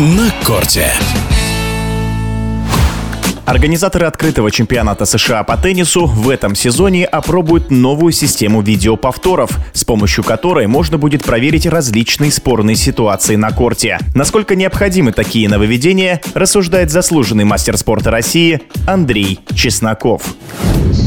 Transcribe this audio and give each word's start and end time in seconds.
на 0.00 0.30
корте. 0.46 0.86
Организаторы 3.44 4.06
открытого 4.06 4.50
чемпионата 4.50 5.04
США 5.04 5.44
по 5.44 5.58
теннису 5.58 6.06
в 6.06 6.30
этом 6.30 6.54
сезоне 6.54 7.04
опробуют 7.04 7.70
новую 7.70 8.12
систему 8.12 8.62
видеоповторов, 8.62 9.50
с 9.74 9.84
помощью 9.84 10.24
которой 10.24 10.66
можно 10.68 10.96
будет 10.96 11.22
проверить 11.22 11.66
различные 11.66 12.32
спорные 12.32 12.76
ситуации 12.76 13.36
на 13.36 13.50
корте. 13.50 13.98
Насколько 14.14 14.54
необходимы 14.54 15.12
такие 15.12 15.50
нововведения, 15.50 16.22
рассуждает 16.32 16.90
заслуженный 16.90 17.44
мастер 17.44 17.76
спорта 17.76 18.10
России 18.10 18.62
Андрей 18.86 19.40
Чесноков. 19.54 20.34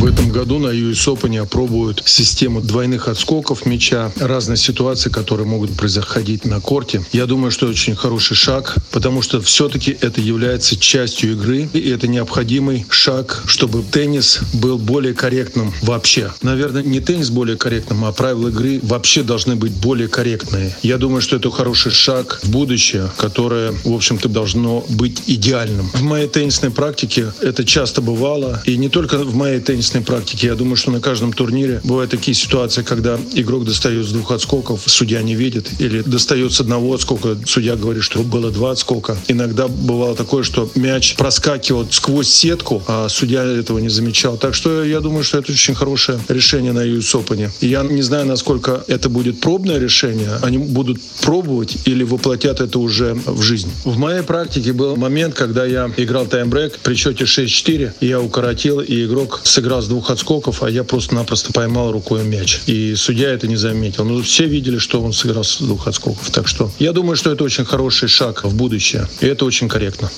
В 0.04 0.05
этом 0.05 0.30
году 0.30 0.60
на 0.60 0.68
US 0.68 1.08
Open 1.08 1.40
опробуют 1.40 2.04
систему 2.05 2.62
двойных 2.62 3.08
отскоков 3.08 3.66
мяча, 3.66 4.12
разные 4.18 4.58
ситуации, 4.58 5.10
которые 5.10 5.48
могут 5.48 5.76
происходить 5.78 6.46
на 6.46 6.60
корте. 6.60 7.04
Я 7.12 7.26
думаю, 7.26 7.52
что 7.52 7.68
очень 7.68 7.96
хороший 7.96 8.36
шаг, 8.36 8.76
потому 8.91 9.22
что 9.22 9.41
все-таки 9.41 9.98
это 9.99 10.22
является 10.22 10.77
частью 10.77 11.34
игры, 11.34 11.70
и 11.73 11.90
это 11.90 12.08
необходимый 12.08 12.86
шаг, 12.90 13.44
чтобы 13.46 13.84
теннис 13.84 14.40
был 14.54 14.77
более 14.77 15.13
корректным 15.13 15.74
вообще. 15.82 16.32
Наверное, 16.41 16.84
не 16.84 16.99
теннис 16.99 17.30
более 17.30 17.58
корректным, 17.58 18.05
а 18.05 18.12
правила 18.12 18.49
игры 18.49 18.80
вообще 18.84 19.24
должны 19.24 19.55
быть 19.55 19.71
более 19.71 20.08
корректные. 20.08 20.76
Я 20.84 20.98
думаю, 20.98 21.21
что 21.21 21.38
это 21.38 21.49
хороший 21.49 21.91
шаг 21.91 22.40
в 22.44 22.49
будущее, 22.49 23.10
которое, 23.18 23.71
в 23.84 23.94
общем-то, 23.94 24.30
должно 24.30 24.85
быть 24.90 25.24
идеальным. 25.27 25.90
В 25.94 26.04
моей 26.04 26.27
теннисной 26.27 26.71
практике 26.71 27.32
это 27.41 27.63
часто 27.66 28.02
бывало, 28.02 28.62
и 28.66 28.77
не 28.77 28.90
только 28.90 29.18
в 29.20 29.35
моей 29.35 29.60
теннисной 29.63 30.03
практике. 30.03 30.48
Я 30.48 30.55
думаю, 30.55 30.76
что 30.76 30.91
на 30.91 30.99
каждом 30.99 31.34
турнире 31.34 31.81
бывают 31.84 32.12
такие 32.12 32.35
ситуации, 32.35 32.84
когда 32.84 33.20
игрок 33.34 33.66
достает 33.66 34.05
с 34.05 34.12
двух 34.12 34.31
отскоков, 34.31 34.81
судья 34.85 35.21
не 35.21 35.35
видит, 35.35 35.70
или 35.80 36.02
достает 36.02 36.54
с 36.54 36.59
одного 36.59 36.94
отскока, 36.94 37.38
судья 37.45 37.76
говорит, 37.76 38.04
что 38.04 38.23
было 38.23 38.52
два 38.52 38.71
отскока. 38.71 39.18
Иногда 39.27 39.68
бывало 39.68 40.15
такое, 40.15 40.43
что 40.43 40.70
мяч 40.76 41.15
проскакивал 41.15 41.88
сквозь 41.90 42.29
сетку, 42.29 42.84
а 42.88 43.07
судья 43.10 43.43
этого 43.43 43.79
не 43.79 43.90
замечал. 43.90 44.38
Так 44.38 44.54
что 44.55 44.84
я 44.84 44.99
думаю, 44.99 45.23
что 45.23 45.40
это 45.40 45.51
очень 45.51 45.76
хорошее 45.76 46.20
решение 46.27 46.73
на 46.73 46.85
US 46.85 47.13
Open. 47.13 47.49
Я 47.62 47.84
не 47.84 48.01
знаю, 48.01 48.26
насколько 48.26 48.84
это 48.88 49.10
будет 49.10 49.40
пробное 49.40 49.79
решение. 49.79 50.29
Они 50.41 50.57
будут 50.57 51.01
пробовать 51.21 51.77
или 51.85 52.04
воплотят 52.04 52.62
это 52.62 52.79
уже 52.79 53.16
в 53.26 53.41
жизнь. 53.41 53.71
В 53.84 53.98
моей 53.98 54.23
практике 54.23 54.73
был 54.73 54.95
момент, 54.95 55.34
когда 55.34 55.66
я 55.66 55.91
играл 55.98 56.26
таймбрейк 56.26 56.79
при 56.79 56.95
счете 56.95 57.26
6-4, 57.26 57.93
я 58.01 58.21
укоротил, 58.21 58.79
и 58.79 59.05
игрок 59.05 59.41
сыграл 59.54 59.82
с 59.82 59.87
двух 59.87 60.09
отскоков, 60.09 60.63
а 60.63 60.70
я 60.70 60.84
просто-напросто 60.84 61.54
поймал 61.54 61.91
рукой 61.91 62.23
мяч. 62.23 62.62
И 62.65 62.96
судья 62.96 63.29
это 63.29 63.48
не 63.48 63.55
заметил. 63.55 64.03
Но 64.03 64.22
все 64.22 64.45
видели, 64.45 64.79
что 64.79 65.01
он 65.01 65.13
сыграл 65.13 65.44
с 65.44 65.59
двух 65.59 65.88
отскоков. 65.88 66.29
Так 66.31 66.47
что 66.47 66.72
я 66.79 66.91
думаю, 66.91 67.16
что 67.16 67.31
это 67.31 67.44
очень 67.44 67.63
хороший 67.63 68.09
шаг 68.09 68.44
в 68.44 68.56
будущее. 68.56 69.07
И 69.22 69.28
это 69.28 69.45
очень 69.45 69.69
корректно. 69.69 70.09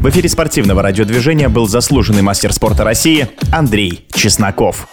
В 0.00 0.08
эфире 0.10 0.28
спортивного 0.28 0.82
радиодвижения 0.82 1.48
был 1.48 1.68
заслуженный 1.68 2.22
мастер 2.22 2.52
спорта 2.52 2.84
России 2.84 3.28
Андрей 3.52 4.04
Чесноков. 4.14 4.88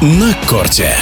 На 0.00 0.36
корте. 0.46 0.94